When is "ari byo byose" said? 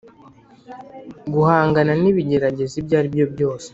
2.99-3.67